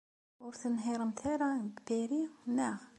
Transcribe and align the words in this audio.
Ur 0.45 0.53
tenhiṛemt 0.61 1.19
ara 1.33 1.47
deg 1.63 1.75
Paris, 1.85 2.33
naɣ? 2.55 2.79